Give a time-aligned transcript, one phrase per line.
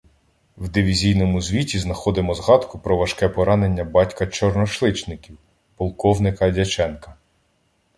[0.57, 5.37] В дивізійному звіті знаходимо згадку про важке поранення "батька" чорношличників—
[5.75, 7.15] полковника Дяченка.